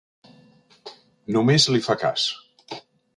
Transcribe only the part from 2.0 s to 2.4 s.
cas.